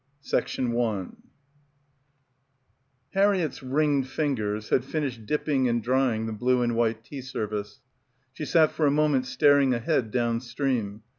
[0.27, 1.29] 195 CHAPTER VII
[3.13, 7.81] HARRIETT'S ringed fingers had finished dipping and drying the blue and white tea service.
[8.33, 11.03] She sat for a moment staring ahead down stream.